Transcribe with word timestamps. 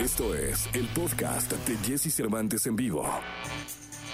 Esto 0.00 0.34
es 0.34 0.66
el 0.72 0.88
podcast 0.94 1.52
de 1.52 1.76
Jesse 1.86 2.10
Cervantes 2.10 2.64
en 2.64 2.74
vivo. 2.74 3.06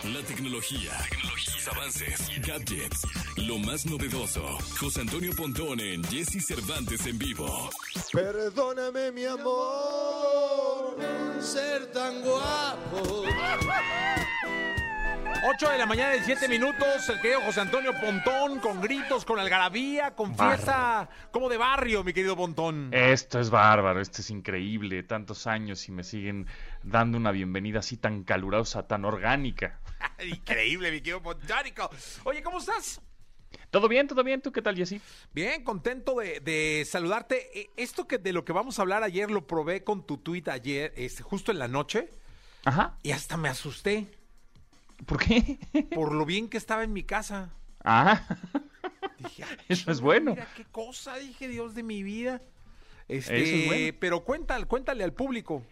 La 0.02 0.20
tecnología, 0.26 0.90
tecnologías, 1.08 1.68
avances, 1.68 2.28
gadgets, 2.44 3.03
lo 3.37 3.59
más 3.59 3.87
novedoso. 3.87 4.43
José 4.80 5.03
Antonio 5.03 5.30
Pontón 5.37 5.79
en 5.79 6.03
Jesse 6.03 6.45
Cervantes 6.45 7.07
en 7.07 7.17
vivo. 7.19 7.71
Perdóname, 8.12 9.12
mi 9.12 9.27
amor, 9.27 10.96
ser 11.41 11.87
tan 11.93 12.21
guapo. 12.21 13.23
8 15.48 15.70
de 15.70 15.78
la 15.78 15.86
mañana 15.86 16.10
de 16.10 16.24
7 16.24 16.48
minutos, 16.48 17.08
el 17.08 17.20
querido 17.20 17.40
José 17.42 17.60
Antonio 17.60 17.92
Pontón, 18.00 18.58
con 18.58 18.80
gritos, 18.80 19.24
con 19.24 19.38
algarabía, 19.38 20.10
con 20.16 20.36
fiesta, 20.36 21.08
como 21.30 21.48
de 21.48 21.56
barrio, 21.56 22.02
mi 22.02 22.12
querido 22.12 22.36
Pontón. 22.36 22.88
Esto 22.92 23.38
es 23.38 23.48
bárbaro, 23.48 24.00
esto 24.00 24.22
es 24.22 24.30
increíble. 24.30 25.04
Tantos 25.04 25.46
años 25.46 25.88
y 25.88 25.92
me 25.92 26.02
siguen 26.02 26.48
dando 26.82 27.16
una 27.16 27.30
bienvenida 27.30 27.78
así 27.78 27.96
tan 27.96 28.24
calurosa, 28.24 28.88
tan 28.88 29.04
orgánica. 29.04 29.78
Increíble, 30.27 30.90
mi 30.90 30.98
querido 30.98 31.23
Pontónico. 31.23 31.90
Oye, 32.24 32.42
¿cómo 32.42 32.59
estás? 32.59 33.01
¿Todo 33.70 33.87
bien? 33.87 34.09
¿Todo 34.09 34.24
bien? 34.24 34.42
¿Tú 34.42 34.51
qué 34.51 34.62
tal, 34.62 34.74
Jessy? 34.74 35.01
Bien, 35.32 35.62
contento 35.62 36.16
de, 36.18 36.40
de 36.40 36.84
saludarte. 36.90 37.56
Eh, 37.60 37.70
Esto 37.76 38.09
que 38.09 38.18
de 38.18 38.32
lo 38.32 38.45
que 38.45 38.52
vamos 38.52 38.80
a 38.80 38.82
hablar 38.82 39.04
ayer 39.04 39.30
lo 39.30 39.46
probé 39.46 39.84
con 39.84 40.04
tu 40.04 40.16
tweet 40.18 40.45
ayer, 40.51 40.92
este, 40.96 41.23
justo 41.23 41.52
en 41.52 41.60
la 41.60 41.68
noche, 41.68 42.10
Ajá. 42.65 42.96
y 43.04 43.12
hasta 43.12 43.37
me 43.37 43.48
asusté 43.48 44.06
¿Por 45.05 45.18
qué? 45.18 45.59
por 45.95 46.12
lo 46.12 46.24
bien 46.24 46.48
que 46.48 46.56
estaba 46.56 46.82
en 46.84 46.92
mi 46.92 47.02
casa. 47.02 47.50
Ah, 47.84 48.23
Dije, 49.18 49.45
"Ah, 49.45 49.56
eso 49.68 49.91
es 49.91 50.00
bueno. 50.00 50.32
Mira 50.32 50.48
qué 50.56 50.64
cosa, 50.64 51.16
dije 51.16 51.48
Dios 51.48 51.74
de 51.74 51.82
mi 51.82 52.02
vida. 52.02 52.41
Este, 53.09 53.60
es 53.62 53.66
bueno. 53.66 53.96
pero 54.01 54.24
cuéntale, 54.24 54.64
cuéntale 54.66 55.04
al 55.04 55.12
público. 55.12 55.62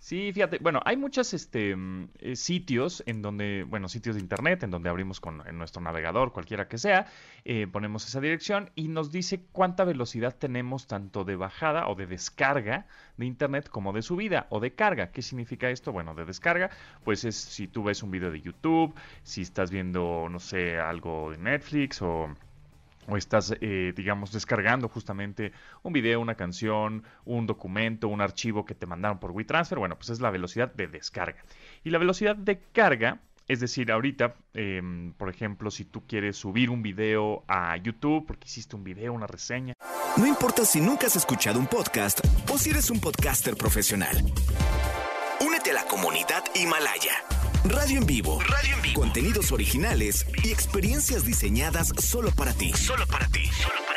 Sí, 0.00 0.32
fíjate, 0.32 0.58
bueno, 0.62 0.80
hay 0.86 0.96
muchos 0.96 1.34
este, 1.34 1.76
mm, 1.76 2.08
eh, 2.20 2.34
sitios 2.34 3.02
en 3.04 3.20
donde, 3.20 3.64
bueno, 3.68 3.86
sitios 3.86 4.16
de 4.16 4.22
internet 4.22 4.62
en 4.62 4.70
donde 4.70 4.88
abrimos 4.88 5.20
con 5.20 5.42
nuestro 5.52 5.82
navegador, 5.82 6.32
cualquiera 6.32 6.68
que 6.68 6.78
sea, 6.78 7.06
eh, 7.44 7.66
ponemos 7.70 8.06
esa 8.08 8.18
dirección 8.18 8.70
y 8.74 8.88
nos 8.88 9.12
dice 9.12 9.44
cuánta 9.52 9.84
velocidad 9.84 10.34
tenemos 10.34 10.86
tanto 10.86 11.24
de 11.24 11.36
bajada 11.36 11.86
o 11.86 11.96
de 11.96 12.06
descarga 12.06 12.86
de 13.18 13.26
internet 13.26 13.68
como 13.68 13.92
de 13.92 14.00
subida 14.00 14.46
o 14.48 14.58
de 14.58 14.74
carga. 14.74 15.10
¿Qué 15.12 15.20
significa 15.20 15.68
esto? 15.68 15.92
Bueno, 15.92 16.14
de 16.14 16.24
descarga, 16.24 16.70
pues 17.04 17.24
es 17.26 17.36
si 17.36 17.68
tú 17.68 17.82
ves 17.82 18.02
un 18.02 18.10
video 18.10 18.30
de 18.30 18.40
YouTube, 18.40 18.94
si 19.22 19.42
estás 19.42 19.70
viendo, 19.70 20.28
no 20.30 20.40
sé, 20.40 20.80
algo 20.80 21.30
de 21.30 21.36
Netflix 21.36 22.00
o 22.00 22.34
o 23.08 23.16
estás, 23.16 23.54
eh, 23.60 23.92
digamos, 23.96 24.32
descargando 24.32 24.88
justamente 24.88 25.52
un 25.82 25.92
video, 25.92 26.20
una 26.20 26.34
canción, 26.34 27.04
un 27.24 27.46
documento, 27.46 28.08
un 28.08 28.20
archivo 28.20 28.64
que 28.64 28.74
te 28.74 28.86
mandaron 28.86 29.18
por 29.18 29.32
WeTransfer, 29.32 29.78
bueno, 29.78 29.96
pues 29.96 30.10
es 30.10 30.20
la 30.20 30.30
velocidad 30.30 30.72
de 30.72 30.86
descarga. 30.86 31.44
Y 31.84 31.90
la 31.90 31.98
velocidad 31.98 32.36
de 32.36 32.60
carga, 32.72 33.20
es 33.48 33.60
decir, 33.60 33.90
ahorita, 33.90 34.36
em, 34.54 35.12
por 35.14 35.28
ejemplo, 35.28 35.70
si 35.70 35.84
tú 35.84 36.06
quieres 36.06 36.36
subir 36.36 36.70
un 36.70 36.82
video 36.82 37.44
a 37.48 37.76
YouTube, 37.76 38.26
porque 38.26 38.46
hiciste 38.46 38.76
un 38.76 38.84
video, 38.84 39.12
una 39.12 39.26
reseña, 39.26 39.74
No 40.16 40.26
importa 40.26 40.64
si 40.64 40.80
nunca 40.80 41.06
has 41.06 41.16
escuchado 41.16 41.58
un 41.58 41.66
podcast 41.66 42.20
o 42.52 42.58
si 42.58 42.70
eres 42.70 42.90
un 42.90 43.00
podcaster 43.00 43.56
profesional. 43.56 44.16
Únete 45.40 45.70
a 45.70 45.74
la 45.74 45.84
comunidad 45.84 46.44
Himalaya. 46.54 47.39
Radio 47.72 47.98
en 47.98 48.06
vivo. 48.06 48.40
Radio 48.40 48.74
en 48.74 48.82
vivo. 48.82 49.00
Contenidos 49.00 49.52
originales 49.52 50.26
y 50.42 50.50
experiencias 50.50 51.24
diseñadas 51.24 51.88
solo 51.98 52.30
para 52.32 52.52
ti. 52.52 52.72
Solo 52.72 53.06
para 53.06 53.28
ti. 53.28 53.48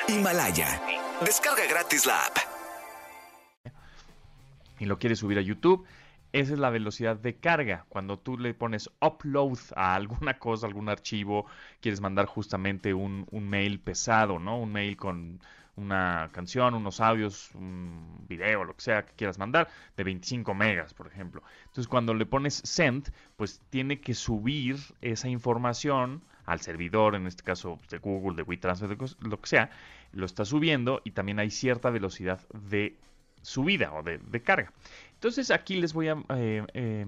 Himalaya. 0.08 0.80
Descarga 1.26 1.66
gratis 1.68 2.06
la 2.06 2.20
app. 2.20 2.38
y 4.80 4.86
lo 4.86 5.00
quieres 5.00 5.20
subir 5.20 5.38
a 5.38 5.42
YouTube, 5.42 5.86
esa 6.34 6.54
es 6.54 6.60
la 6.60 6.70
velocidad 6.70 7.16
de 7.16 7.36
carga. 7.36 7.86
Cuando 7.90 8.20
tú 8.20 8.38
le 8.38 8.54
pones 8.54 8.90
upload 9.02 9.58
a 9.76 9.96
alguna 9.96 10.34
cosa, 10.40 10.68
algún 10.68 10.90
archivo, 10.90 11.46
quieres 11.80 12.02
mandar 12.02 12.28
justamente 12.28 12.94
un, 12.94 13.26
un 13.32 13.50
mail 13.50 13.80
pesado, 13.80 14.40
¿no? 14.40 14.60
Un 14.60 14.72
mail 14.72 14.98
con 14.98 15.40
una 15.76 16.30
canción, 16.32 16.76
unos 16.76 17.00
audios, 17.00 17.50
un 17.56 18.26
video, 18.28 18.64
lo 18.64 18.76
que 18.76 18.82
sea 18.82 19.06
que 19.06 19.14
quieras 19.14 19.40
mandar, 19.40 19.68
de 19.98 20.04
25 20.04 20.54
megas, 20.54 20.94
por 20.94 21.08
ejemplo. 21.08 21.42
Entonces, 21.64 21.88
cuando 21.88 22.14
le 22.14 22.26
pones 22.26 22.62
send, 22.64 23.12
pues 23.36 23.62
tiene 23.70 24.00
que 24.00 24.14
subir 24.14 24.78
esa 25.02 25.30
información 25.30 26.22
al 26.46 26.60
servidor, 26.60 27.16
en 27.16 27.26
este 27.26 27.44
caso 27.44 27.80
de 27.90 27.98
Google, 27.98 28.36
de 28.36 28.44
WeTransfer, 28.44 28.90
de 28.90 28.98
lo 29.22 29.40
que 29.40 29.48
sea, 29.48 29.70
lo 30.12 30.26
está 30.26 30.46
subiendo 30.46 31.02
y 31.04 31.12
también 31.12 31.40
hay 31.40 31.50
cierta 31.50 31.90
velocidad 31.90 32.42
de 32.54 32.98
subida 33.42 33.94
o 33.94 34.04
de, 34.04 34.42
carga. 34.42 34.72
Entonces 35.14 35.52
aquí 35.52 35.76
les 35.76 35.94
voy 35.94 36.10
a 36.10 36.18
eh, 36.36 36.66
eh, 36.74 37.06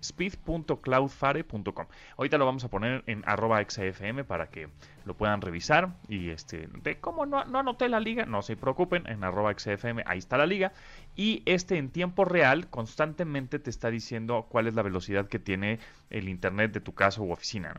speed.cloudfare.com. 0.00 1.86
Ahorita 2.16 2.38
lo 2.38 2.46
vamos 2.46 2.64
a 2.64 2.68
poner 2.68 3.04
en 3.06 3.22
arroba 3.26 3.62
xfm 3.62 4.24
para 4.24 4.48
que 4.48 4.68
lo 5.04 5.14
puedan 5.14 5.40
revisar 5.40 5.94
y 6.08 6.30
este, 6.30 6.68
de 6.82 6.98
cómo 7.00 7.24
no, 7.26 7.44
no 7.44 7.60
anoté 7.60 7.88
la 7.88 8.00
liga, 8.00 8.26
no 8.26 8.42
se 8.42 8.56
preocupen, 8.56 9.06
en 9.06 9.24
arroba 9.24 9.52
xfm 9.52 10.02
ahí 10.06 10.18
está 10.18 10.36
la 10.36 10.46
liga 10.46 10.72
y 11.16 11.42
este 11.46 11.78
en 11.78 11.90
tiempo 11.90 12.24
real 12.24 12.68
constantemente 12.68 13.58
te 13.58 13.70
está 13.70 13.90
diciendo 13.90 14.46
cuál 14.48 14.66
es 14.66 14.74
la 14.74 14.82
velocidad 14.82 15.28
que 15.28 15.38
tiene 15.38 15.78
el 16.10 16.28
internet 16.28 16.72
de 16.72 16.80
tu 16.80 16.94
casa 16.94 17.22
u 17.22 17.32
oficina. 17.32 17.74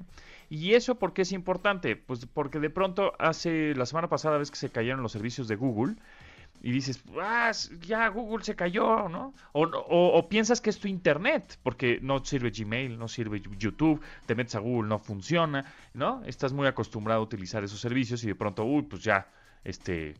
¿Y 0.50 0.74
eso 0.74 0.96
por 0.96 1.14
qué 1.14 1.22
es 1.22 1.32
importante? 1.32 1.96
Pues 1.96 2.26
porque 2.26 2.60
de 2.60 2.72
pronto 2.72 3.14
hace 3.20 3.76
la 3.76 3.86
semana 3.86 4.10
pasada 4.10 4.38
vez 4.38 4.50
que 4.50 4.58
se 4.58 4.72
cayeron 4.72 5.04
los 5.04 5.12
servicios 5.12 5.48
de 5.48 5.56
Google 5.56 5.96
y 6.62 6.72
dices, 6.72 7.02
ah, 7.22 7.52
ya 7.82 8.08
Google 8.10 8.44
se 8.44 8.56
cayó, 8.56 9.08
¿no? 9.10 9.34
O, 9.54 9.64
o- 9.66 10.28
piensas 10.30 10.60
que 10.62 10.70
es 10.70 10.80
tu 10.80 10.88
internet, 10.88 11.58
porque 11.64 12.00
no 12.02 12.24
sirve 12.24 12.52
Gmail, 12.52 12.98
no 12.98 13.08
sirve 13.08 13.42
YouTube, 13.58 14.02
te 14.26 14.36
metes 14.36 14.56
a 14.56 14.60
Google, 14.60 14.90
no 14.90 15.00
funciona, 15.00 15.66
¿no? 15.94 16.22
Estás 16.26 16.52
muy 16.54 16.68
acostumbrado 16.68 17.22
a 17.22 17.24
utilizar 17.24 17.64
esos 17.64 17.80
servicios 17.80 18.24
y 18.24 18.28
de 18.28 18.36
pronto, 18.36 18.64
uy, 18.66 18.84
pues 18.84 19.04
ya, 19.04 19.28
este, 19.64 20.16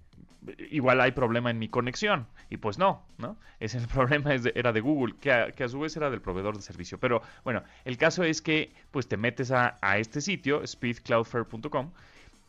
igual 0.72 1.02
hay 1.02 1.12
problema 1.12 1.52
en 1.52 1.60
mi 1.60 1.68
conexión. 1.70 2.28
Y 2.50 2.58
pues 2.58 2.80
no, 2.80 3.04
¿no? 3.18 3.38
Ese 3.60 3.78
el 3.78 3.88
problema 3.88 4.34
es 4.34 4.44
de- 4.44 4.54
era 4.56 4.72
de 4.74 4.82
Google, 4.82 5.16
que 5.20 5.32
a, 5.32 5.52
que 5.52 5.64
a 5.66 5.70
su 5.70 5.80
vez 5.80 5.96
era 5.98 6.10
del 6.10 6.22
proveedor 6.22 6.56
de 6.56 6.62
servicio. 6.64 6.98
Pero 7.00 7.22
bueno, 7.44 7.64
el 7.86 7.98
caso 7.98 8.24
es 8.24 8.42
que 8.42 8.72
pues 8.92 9.08
te 9.08 9.18
metes 9.18 9.52
a, 9.52 9.78
a 9.82 9.98
este 10.00 10.22
sitio, 10.22 10.66
speedcloudfare.com, 10.66 11.92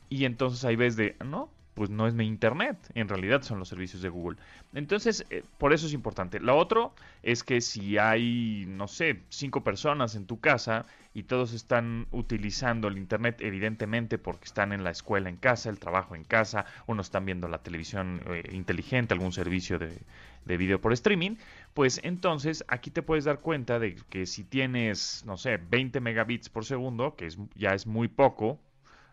y 0.08 0.24
entonces 0.24 0.64
ahí 0.64 0.76
ves 0.76 0.96
de, 0.96 1.16
no, 1.24 1.50
pues 1.74 1.90
no 1.90 2.06
es 2.06 2.14
mi 2.14 2.26
internet, 2.26 2.76
en 2.94 3.08
realidad 3.08 3.42
son 3.42 3.58
los 3.58 3.68
servicios 3.68 4.02
de 4.02 4.08
Google. 4.08 4.38
Entonces, 4.74 5.24
eh, 5.30 5.44
por 5.58 5.72
eso 5.72 5.86
es 5.86 5.92
importante. 5.92 6.40
Lo 6.40 6.56
otro 6.56 6.94
es 7.22 7.44
que 7.44 7.60
si 7.60 7.98
hay, 7.98 8.64
no 8.68 8.88
sé, 8.88 9.22
cinco 9.28 9.62
personas 9.62 10.14
en 10.14 10.26
tu 10.26 10.40
casa 10.40 10.86
y 11.14 11.24
todos 11.24 11.52
están 11.52 12.06
utilizando 12.10 12.88
el 12.88 12.98
internet, 12.98 13.40
evidentemente 13.40 14.18
porque 14.18 14.44
están 14.44 14.72
en 14.72 14.84
la 14.84 14.90
escuela 14.90 15.28
en 15.28 15.36
casa, 15.36 15.70
el 15.70 15.78
trabajo 15.78 16.14
en 16.14 16.24
casa, 16.24 16.66
unos 16.86 17.06
están 17.06 17.24
viendo 17.24 17.48
la 17.48 17.62
televisión 17.62 18.22
eh, 18.26 18.42
inteligente, 18.52 19.14
algún 19.14 19.32
servicio 19.32 19.78
de, 19.78 19.98
de 20.44 20.56
video 20.56 20.80
por 20.80 20.92
streaming, 20.92 21.36
pues 21.74 22.00
entonces 22.02 22.64
aquí 22.68 22.90
te 22.90 23.02
puedes 23.02 23.24
dar 23.24 23.40
cuenta 23.40 23.78
de 23.78 23.96
que 24.08 24.26
si 24.26 24.44
tienes, 24.44 25.24
no 25.26 25.36
sé, 25.36 25.58
20 25.58 26.00
megabits 26.00 26.48
por 26.48 26.64
segundo, 26.64 27.16
que 27.16 27.26
es, 27.26 27.38
ya 27.54 27.70
es 27.70 27.86
muy 27.86 28.08
poco, 28.08 28.60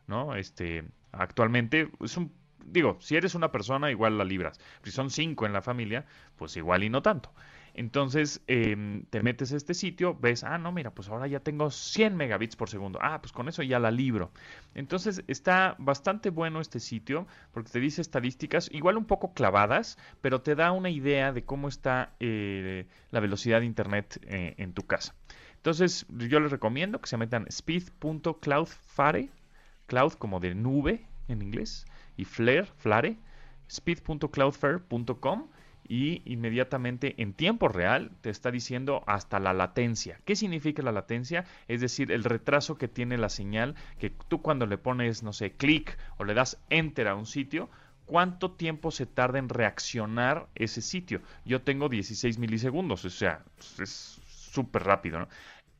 ¿no? 0.08 0.36
Este, 0.36 0.86
actualmente 1.12 1.90
es 2.02 2.18
un 2.18 2.32
digo, 2.68 2.98
si 3.00 3.16
eres 3.16 3.36
una 3.36 3.52
persona, 3.52 3.90
igual 3.92 4.18
la 4.18 4.24
libras. 4.24 4.60
Si 4.84 4.92
son 4.92 5.10
cinco 5.10 5.46
en 5.46 5.54
la 5.54 5.62
familia, 5.62 6.06
pues 6.36 6.56
igual 6.58 6.84
y 6.84 6.90
no 6.90 7.02
tanto. 7.02 7.34
Entonces, 7.78 8.42
em, 8.48 9.04
te 9.06 9.22
metes 9.22 9.54
a 9.54 9.56
este 9.56 9.76
sitio, 9.76 10.16
ves, 10.20 10.44
ah, 10.44 10.58
no, 10.58 10.72
mira, 10.72 10.90
pues 10.92 11.10
ahora 11.10 11.28
ya 11.28 11.42
tengo 11.42 11.70
100 11.70 12.16
megabits 12.16 12.56
por 12.56 12.70
segundo. 12.70 12.98
Ah, 13.04 13.22
pues 13.22 13.32
con 13.32 13.48
eso 13.48 13.62
ya 13.62 13.78
la 13.78 13.92
libro. 13.92 14.32
Entonces, 14.74 15.24
está 15.28 15.76
bastante 15.78 16.32
bueno 16.32 16.60
este 16.60 16.80
sitio 16.80 17.28
porque 17.52 17.70
te 17.70 17.80
dice 17.80 18.02
estadísticas, 18.02 18.68
igual 18.72 18.98
un 18.98 19.06
poco 19.06 19.34
clavadas, 19.34 20.00
pero 20.22 20.42
te 20.42 20.56
da 20.56 20.72
una 20.72 20.90
idea 20.90 21.32
de 21.32 21.46
cómo 21.46 21.68
está 21.68 22.16
eh, 22.20 22.88
la 23.12 23.20
velocidad 23.20 23.60
de 23.60 23.68
Internet 23.68 24.20
eh, 24.24 24.56
en 24.58 24.74
tu 24.74 24.82
casa. 24.88 25.14
Entonces, 25.58 26.08
yo 26.10 26.40
les 26.40 26.50
recomiendo 26.50 27.00
que 27.00 27.08
se 27.08 27.18
metan 27.18 27.46
speed.cloudfare, 27.48 29.30
cloud 29.86 30.14
como 30.14 30.40
de 30.40 30.56
nube 30.56 31.06
en 31.28 31.44
inglés, 31.44 31.86
y 32.18 32.26
flare, 32.26 32.66
flare, 32.78 33.18
speed.cloudflare.com 33.70 35.48
y 35.88 36.22
inmediatamente 36.26 37.16
en 37.18 37.34
tiempo 37.34 37.70
real 37.70 38.12
te 38.22 38.30
está 38.30 38.52
diciendo 38.52 39.04
hasta 39.08 39.40
la 39.40 39.54
latencia. 39.54 40.20
¿Qué 40.26 40.36
significa 40.36 40.82
la 40.82 40.92
latencia? 40.92 41.46
Es 41.68 41.80
decir, 41.82 42.12
el 42.12 42.24
retraso 42.24 42.78
que 42.78 42.88
tiene 42.88 43.18
la 43.18 43.30
señal, 43.30 43.76
que 44.00 44.10
tú 44.10 44.42
cuando 44.42 44.66
le 44.66 44.78
pones, 44.78 45.24
no 45.24 45.32
sé, 45.32 45.52
clic 45.54 45.98
o 46.18 46.26
le 46.26 46.34
das 46.34 46.62
enter 46.70 47.08
a 47.08 47.16
un 47.16 47.26
sitio, 47.26 47.70
cuánto 48.06 48.52
tiempo 48.52 48.92
se 48.92 49.06
tarda 49.06 49.40
en 49.40 49.50
reaccionar 49.50 50.48
ese 50.56 50.82
sitio. 50.82 51.22
Yo 51.46 51.62
tengo 51.62 51.90
16 51.90 52.38
milisegundos, 52.38 53.06
o 53.06 53.10
sea, 53.10 53.44
es 53.80 54.20
súper 54.28 54.84
rápido. 54.84 55.28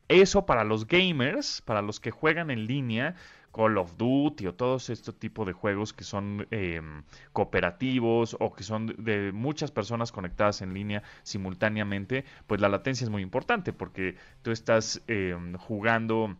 Eso 0.08 0.46
para 0.46 0.64
los 0.64 0.86
gamers, 0.86 1.60
para 1.62 1.82
los 1.82 2.00
que 2.00 2.10
juegan 2.10 2.50
en 2.50 2.66
línea, 2.66 3.14
Call 3.58 3.76
of 3.76 3.96
Duty 3.96 4.46
o 4.46 4.54
todos 4.54 4.88
este 4.88 5.12
tipo 5.12 5.44
de 5.44 5.52
juegos 5.52 5.92
que 5.92 6.04
son 6.04 6.46
em, 6.52 7.02
cooperativos 7.32 8.36
o 8.38 8.52
que 8.52 8.62
son 8.62 8.94
de 8.98 9.32
muchas 9.32 9.72
personas 9.72 10.12
conectadas 10.12 10.62
en 10.62 10.74
línea 10.74 11.02
simultáneamente, 11.24 12.24
pues 12.46 12.60
la 12.60 12.68
latencia 12.68 13.04
es 13.04 13.10
muy 13.10 13.20
importante 13.20 13.72
porque 13.72 14.14
tú 14.42 14.52
estás 14.52 15.02
em, 15.08 15.54
jugando 15.54 16.36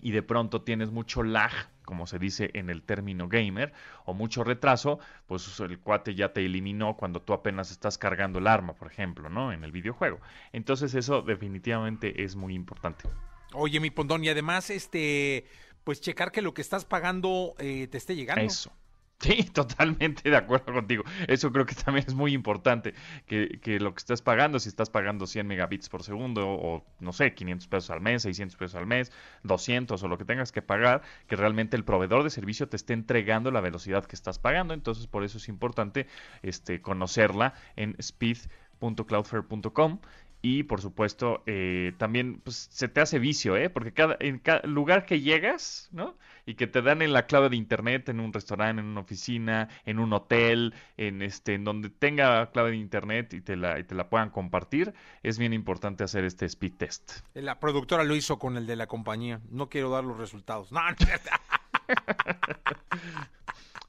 y 0.00 0.12
de 0.12 0.22
pronto 0.22 0.62
tienes 0.62 0.92
mucho 0.92 1.24
lag, 1.24 1.50
como 1.84 2.06
se 2.06 2.20
dice 2.20 2.50
en 2.54 2.70
el 2.70 2.84
término 2.84 3.26
gamer, 3.26 3.72
o 4.04 4.14
mucho 4.14 4.44
retraso, 4.44 5.00
pues 5.26 5.58
el 5.58 5.80
cuate 5.80 6.14
ya 6.14 6.32
te 6.32 6.46
eliminó 6.46 6.96
cuando 6.96 7.20
tú 7.22 7.32
apenas 7.32 7.72
estás 7.72 7.98
cargando 7.98 8.38
el 8.38 8.46
arma, 8.46 8.74
por 8.74 8.86
ejemplo, 8.86 9.28
¿no? 9.28 9.52
En 9.52 9.64
el 9.64 9.72
videojuego. 9.72 10.20
Entonces 10.52 10.94
eso 10.94 11.22
definitivamente 11.22 12.22
es 12.22 12.36
muy 12.36 12.54
importante. 12.54 13.08
Oye, 13.52 13.80
mi 13.80 13.90
Pondón, 13.90 14.24
y 14.24 14.28
además, 14.28 14.70
este, 14.70 15.46
pues 15.86 16.00
checar 16.00 16.32
que 16.32 16.42
lo 16.42 16.52
que 16.52 16.62
estás 16.62 16.84
pagando 16.84 17.54
eh, 17.60 17.86
te 17.86 17.96
esté 17.96 18.16
llegando. 18.16 18.42
Eso. 18.42 18.72
Sí, 19.20 19.44
totalmente 19.54 20.28
de 20.28 20.36
acuerdo 20.36 20.72
contigo. 20.72 21.04
Eso 21.28 21.52
creo 21.52 21.64
que 21.64 21.76
también 21.76 22.04
es 22.08 22.14
muy 22.14 22.34
importante, 22.34 22.92
que, 23.26 23.60
que, 23.62 23.78
lo 23.78 23.94
que 23.94 24.00
estás 24.00 24.20
pagando, 24.20 24.58
si 24.58 24.68
estás 24.68 24.90
pagando 24.90 25.28
100 25.28 25.46
megabits 25.46 25.88
por 25.88 26.02
segundo 26.02 26.50
o, 26.50 26.84
no 26.98 27.12
sé, 27.12 27.34
500 27.34 27.68
pesos 27.68 27.90
al 27.90 28.00
mes, 28.00 28.22
600 28.22 28.56
pesos 28.56 28.74
al 28.74 28.86
mes, 28.86 29.12
200 29.44 30.02
o 30.02 30.08
lo 30.08 30.18
que 30.18 30.24
tengas 30.24 30.50
que 30.50 30.60
pagar, 30.60 31.02
que 31.28 31.36
realmente 31.36 31.76
el 31.76 31.84
proveedor 31.84 32.24
de 32.24 32.30
servicio 32.30 32.68
te 32.68 32.74
esté 32.74 32.92
entregando 32.92 33.52
la 33.52 33.60
velocidad 33.60 34.06
que 34.06 34.16
estás 34.16 34.40
pagando. 34.40 34.74
Entonces, 34.74 35.06
por 35.06 35.22
eso 35.22 35.38
es 35.38 35.48
importante 35.48 36.08
este, 36.42 36.82
conocerla 36.82 37.54
en 37.76 37.94
speed.cloudflare.com 38.00 40.00
y 40.42 40.62
por 40.64 40.80
supuesto, 40.80 41.42
eh, 41.46 41.92
también 41.98 42.40
pues, 42.40 42.68
se 42.70 42.88
te 42.88 43.00
hace 43.00 43.18
vicio, 43.18 43.56
¿eh? 43.56 43.70
Porque 43.70 43.92
cada, 43.92 44.16
en 44.20 44.38
cada 44.38 44.60
lugar 44.66 45.04
que 45.06 45.20
llegas, 45.20 45.88
¿no? 45.92 46.16
Y 46.44 46.54
que 46.54 46.66
te 46.66 46.82
dan 46.82 47.02
en 47.02 47.12
la 47.12 47.26
clave 47.26 47.48
de 47.48 47.56
internet, 47.56 48.08
en 48.08 48.20
un 48.20 48.32
restaurante, 48.32 48.80
en 48.80 48.86
una 48.86 49.00
oficina, 49.00 49.68
en 49.84 49.98
un 49.98 50.12
hotel, 50.12 50.74
en 50.96 51.22
este, 51.22 51.54
en 51.54 51.64
donde 51.64 51.90
tenga 51.90 52.50
clave 52.52 52.70
de 52.70 52.76
internet 52.76 53.34
y 53.34 53.40
te 53.40 53.56
la, 53.56 53.78
y 53.80 53.84
te 53.84 53.94
la 53.94 54.08
puedan 54.08 54.30
compartir, 54.30 54.94
es 55.22 55.38
bien 55.38 55.52
importante 55.52 56.04
hacer 56.04 56.24
este 56.24 56.46
speed 56.46 56.74
test. 56.74 57.12
La 57.34 57.58
productora 57.58 58.04
lo 58.04 58.14
hizo 58.14 58.38
con 58.38 58.56
el 58.56 58.66
de 58.66 58.76
la 58.76 58.86
compañía. 58.86 59.40
No 59.50 59.68
quiero 59.68 59.90
dar 59.90 60.04
los 60.04 60.16
resultados. 60.16 60.70
No, 60.70 60.80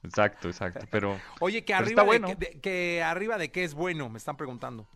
Exacto, 0.04 0.48
exacto. 0.48 0.86
Pero. 0.90 1.20
Oye, 1.40 1.64
que 1.64 1.74
arriba, 1.74 2.02
bueno. 2.02 2.28
de, 2.36 2.60
que 2.60 3.02
arriba 3.02 3.36
de 3.36 3.50
qué 3.50 3.64
es 3.64 3.74
bueno, 3.74 4.08
me 4.08 4.18
están 4.18 4.36
preguntando. 4.36 4.86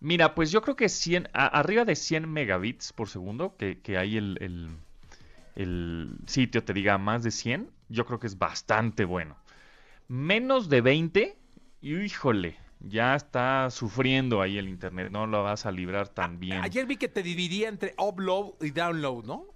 Mira, 0.00 0.34
pues 0.34 0.50
yo 0.50 0.62
creo 0.62 0.76
que 0.76 0.88
100, 0.88 1.28
a, 1.32 1.46
arriba 1.46 1.84
de 1.84 1.94
100 1.94 2.28
megabits 2.28 2.92
por 2.92 3.08
segundo, 3.08 3.56
que, 3.56 3.80
que 3.80 3.98
ahí 3.98 4.16
el, 4.16 4.38
el, 4.40 4.68
el, 5.56 6.16
sitio 6.26 6.64
te 6.64 6.72
diga 6.72 6.96
más 6.98 7.22
de 7.22 7.30
100, 7.30 7.70
yo 7.88 8.06
creo 8.06 8.18
que 8.18 8.26
es 8.26 8.38
bastante 8.38 9.04
bueno. 9.04 9.36
Menos 10.08 10.68
de 10.68 10.80
20, 10.80 11.36
híjole, 11.82 12.56
ya 12.80 13.14
está 13.14 13.70
sufriendo 13.70 14.40
ahí 14.40 14.58
el 14.58 14.68
internet, 14.68 15.10
no 15.10 15.26
lo 15.26 15.42
vas 15.42 15.66
a 15.66 15.70
librar 15.70 16.08
tan 16.08 16.40
bien. 16.40 16.62
Ayer 16.62 16.86
vi 16.86 16.96
que 16.96 17.08
te 17.08 17.22
dividía 17.22 17.68
entre 17.68 17.94
upload 17.98 18.54
y 18.62 18.70
download, 18.70 19.24
¿no? 19.24 19.46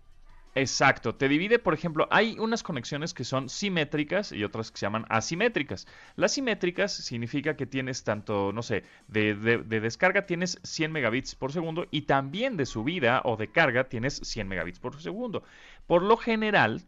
Exacto, 0.56 1.16
te 1.16 1.28
divide, 1.28 1.58
por 1.58 1.74
ejemplo, 1.74 2.06
hay 2.12 2.38
unas 2.38 2.62
conexiones 2.62 3.12
que 3.12 3.24
son 3.24 3.48
simétricas 3.48 4.30
y 4.30 4.44
otras 4.44 4.70
que 4.70 4.78
se 4.78 4.86
llaman 4.86 5.04
asimétricas. 5.08 5.88
Las 6.14 6.32
simétricas 6.32 6.92
significa 6.92 7.56
que 7.56 7.66
tienes 7.66 8.04
tanto, 8.04 8.52
no 8.52 8.62
sé, 8.62 8.84
de, 9.08 9.34
de, 9.34 9.58
de, 9.58 9.80
descarga 9.80 10.26
tienes 10.26 10.60
100 10.62 10.92
megabits 10.92 11.34
por 11.34 11.50
segundo 11.50 11.88
y 11.90 12.02
también 12.02 12.56
de 12.56 12.66
subida 12.66 13.20
o 13.24 13.36
de 13.36 13.50
carga 13.50 13.88
tienes 13.88 14.20
100 14.22 14.46
megabits 14.46 14.78
por 14.78 15.00
segundo. 15.02 15.42
Por 15.88 16.02
lo 16.02 16.16
general, 16.16 16.82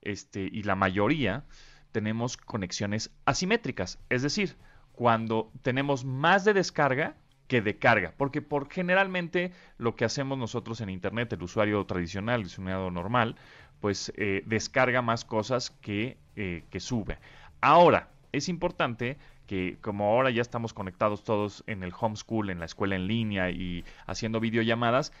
este, 0.00 0.48
y 0.50 0.62
la 0.62 0.74
mayoría, 0.74 1.44
tenemos 1.92 2.38
conexiones 2.38 3.10
asimétricas, 3.26 3.98
es 4.08 4.22
decir, 4.22 4.56
cuando 4.92 5.52
tenemos 5.60 6.06
más 6.06 6.44
de 6.46 6.54
descarga, 6.54 7.16
que 7.50 7.60
de 7.60 7.76
carga, 7.76 8.14
porque 8.16 8.42
por 8.42 8.70
generalmente 8.70 9.50
lo 9.76 9.96
que 9.96 10.04
hacemos 10.04 10.38
nosotros 10.38 10.80
en 10.82 10.88
internet, 10.88 11.32
el 11.32 11.42
usuario 11.42 11.84
tradicional, 11.84 12.42
el 12.42 12.46
usuario 12.46 12.92
normal, 12.92 13.34
pues 13.80 14.12
eh, 14.16 14.44
descarga 14.46 15.02
más 15.02 15.24
cosas 15.24 15.70
que, 15.82 16.16
eh, 16.36 16.62
que 16.70 16.78
sube. 16.78 17.18
Ahora, 17.60 18.08
es 18.30 18.48
importante 18.48 19.16
que 19.48 19.78
como 19.80 20.04
ahora 20.04 20.30
ya 20.30 20.42
estamos 20.42 20.72
conectados 20.72 21.24
todos 21.24 21.64
en 21.66 21.82
el 21.82 21.92
homeschool, 21.98 22.50
en 22.50 22.60
la 22.60 22.66
escuela 22.66 22.94
en 22.94 23.08
línea 23.08 23.50
y 23.50 23.84
haciendo 24.06 24.38
videollamadas, 24.38 25.12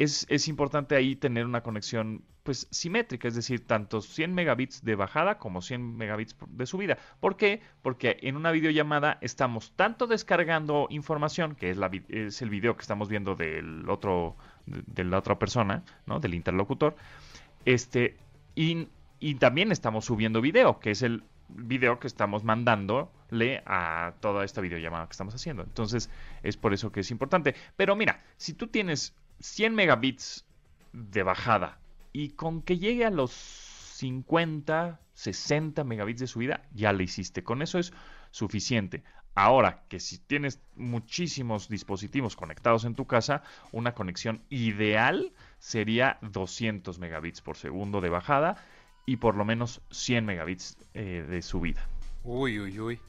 es, 0.00 0.24
es, 0.30 0.48
importante 0.48 0.96
ahí 0.96 1.14
tener 1.14 1.44
una 1.44 1.62
conexión 1.62 2.24
pues 2.42 2.66
simétrica, 2.70 3.28
es 3.28 3.34
decir, 3.34 3.66
tanto 3.66 4.00
100 4.00 4.32
megabits 4.32 4.82
de 4.82 4.94
bajada 4.94 5.36
como 5.36 5.60
100 5.60 5.94
megabits 5.98 6.34
de 6.48 6.64
subida. 6.64 6.96
¿Por 7.20 7.36
qué? 7.36 7.60
Porque 7.82 8.16
en 8.22 8.36
una 8.36 8.50
videollamada 8.50 9.18
estamos 9.20 9.72
tanto 9.76 10.06
descargando 10.06 10.86
información, 10.88 11.54
que 11.54 11.68
es, 11.68 11.76
la, 11.76 11.90
es 12.08 12.40
el 12.40 12.48
video 12.48 12.76
que 12.76 12.80
estamos 12.80 13.10
viendo 13.10 13.34
del 13.34 13.88
otro, 13.90 14.36
de, 14.64 15.04
la 15.04 15.18
otra 15.18 15.38
persona, 15.38 15.84
¿no? 16.06 16.18
Del 16.18 16.32
interlocutor, 16.32 16.96
este, 17.66 18.16
y, 18.54 18.88
y 19.18 19.34
también 19.34 19.70
estamos 19.70 20.06
subiendo 20.06 20.40
video, 20.40 20.80
que 20.80 20.92
es 20.92 21.02
el 21.02 21.24
video 21.50 22.00
que 22.00 22.06
estamos 22.06 22.42
mandándole 22.42 23.62
a 23.66 24.14
toda 24.20 24.46
esta 24.46 24.62
videollamada 24.62 25.04
que 25.06 25.12
estamos 25.12 25.34
haciendo. 25.34 25.62
Entonces, 25.62 26.08
es 26.42 26.56
por 26.56 26.72
eso 26.72 26.90
que 26.90 27.00
es 27.00 27.10
importante. 27.10 27.54
Pero 27.76 27.96
mira, 27.96 28.22
si 28.38 28.54
tú 28.54 28.68
tienes 28.68 29.14
100 29.40 29.74
megabits 29.74 30.44
de 30.92 31.22
bajada 31.22 31.78
y 32.12 32.30
con 32.30 32.62
que 32.62 32.78
llegue 32.78 33.04
a 33.04 33.10
los 33.10 33.32
50, 33.32 35.00
60 35.12 35.84
megabits 35.84 36.20
de 36.20 36.26
subida, 36.26 36.62
ya 36.72 36.92
le 36.92 37.04
hiciste. 37.04 37.44
Con 37.44 37.62
eso 37.62 37.78
es 37.78 37.92
suficiente. 38.30 39.02
Ahora 39.34 39.84
que 39.88 40.00
si 40.00 40.18
tienes 40.18 40.60
muchísimos 40.74 41.68
dispositivos 41.68 42.36
conectados 42.36 42.84
en 42.84 42.94
tu 42.94 43.06
casa, 43.06 43.42
una 43.72 43.94
conexión 43.94 44.42
ideal 44.48 45.32
sería 45.58 46.18
200 46.22 46.98
megabits 46.98 47.40
por 47.40 47.56
segundo 47.56 48.00
de 48.00 48.08
bajada 48.08 48.56
y 49.06 49.16
por 49.16 49.36
lo 49.36 49.44
menos 49.44 49.82
100 49.90 50.24
megabits 50.24 50.76
eh, 50.94 51.24
de 51.28 51.42
subida. 51.42 51.86
Uy, 52.24 52.58
uy, 52.58 52.80
uy. 52.80 53.00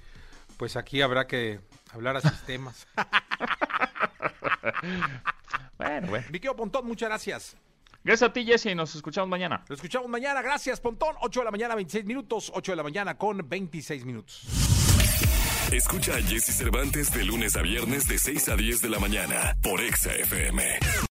Pues 0.58 0.76
aquí 0.76 1.02
habrá 1.02 1.26
que 1.26 1.60
hablar 1.92 2.18
a 2.18 2.22
sistemas. 2.22 2.88
Bueno, 6.02 6.12
bueno. 6.12 6.28
Miqueo 6.32 6.56
Pontón, 6.56 6.86
muchas 6.86 7.10
gracias. 7.10 7.58
Gracias 8.04 8.30
a 8.30 8.34
ti, 8.34 8.44
Jesse. 8.44 8.76
Nos 8.76 8.96
escuchamos 8.96 9.30
mañana. 9.30 9.64
Nos 9.70 9.78
escuchamos 9.78 10.10
mañana. 10.10 10.42
Gracias, 10.42 10.80
Pontón. 10.80 11.16
8 11.22 11.40
de 11.42 11.46
la 11.46 11.52
mañana, 11.52 11.76
26 11.76 12.06
minutos. 12.06 12.52
8 12.56 12.72
de 12.72 12.76
la 12.76 12.84
mañana 12.84 13.18
con 13.18 13.48
26 13.48 14.06
minutos. 14.06 14.48
Escucha 15.72 16.16
a 16.16 16.22
Jesse 16.22 16.56
Cervantes 16.58 17.14
de 17.14 17.24
lunes 17.24 17.56
a 17.56 17.62
viernes 17.62 18.08
de 18.08 18.18
6 18.18 18.50
a 18.50 18.56
10 18.56 18.82
de 18.82 18.90
la 18.90 19.00
mañana 19.00 19.56
por 19.62 19.80
Exa 19.80 20.14
FM. 20.14 20.80